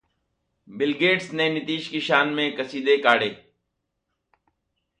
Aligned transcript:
bill 0.67 0.93
Gates 0.93 1.31
ने 1.31 1.49
नीतीश 1.49 1.87
की 1.87 2.01
शान 2.01 2.29
में 2.29 2.55
कसीदे 2.55 2.97
काढ़े 2.97 3.29